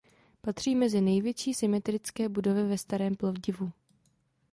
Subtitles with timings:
[0.41, 3.71] Patří mezi největší symetrické budovy ve Starém Plovdivu.